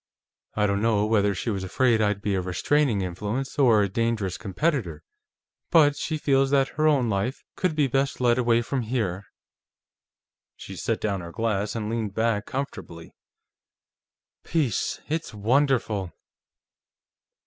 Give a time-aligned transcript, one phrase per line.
[0.55, 4.35] I don't know whether she was afraid I'd be a restraining influence, or a dangerous
[4.35, 5.03] competitor,
[5.69, 9.27] but she feels that her own life could be best led away from here."
[10.55, 13.13] She set down her glass and leaned back comfortably.
[14.43, 16.11] "Peace, it's wonderful!"